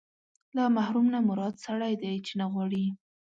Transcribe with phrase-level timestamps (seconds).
[0.55, 2.85] له محروم نه مراد سړی دی چې نه غواړي.